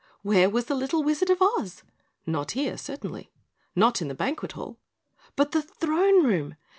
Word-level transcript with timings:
Where 0.23 0.49
was 0.49 0.65
the 0.65 0.73
Little 0.73 1.03
Wizard 1.03 1.29
of 1.29 1.43
Oz? 1.43 1.83
Not 2.25 2.53
here 2.53 2.75
certainly. 2.75 3.29
Not 3.75 4.01
in 4.01 4.07
the 4.07 4.15
Banquet 4.15 4.53
Hall. 4.53 4.79
But 5.35 5.51
the 5.51 5.61
THRONE 5.61 6.23
ROOM! 6.25 6.55